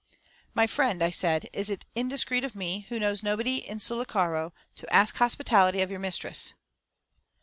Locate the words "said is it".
1.11-1.85